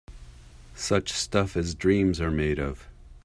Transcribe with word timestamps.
Such 0.73 1.11
stuff 1.13 1.55
as 1.55 1.75
dreams 1.75 2.19
are 2.19 2.31
made 2.31 2.59
on 2.59 2.75